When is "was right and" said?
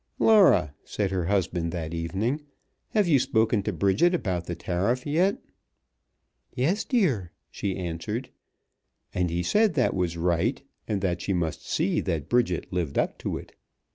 9.93-11.01